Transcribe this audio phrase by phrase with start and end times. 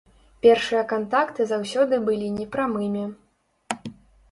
[0.45, 3.07] Першыя кантакты заўсёды былі непрамымі.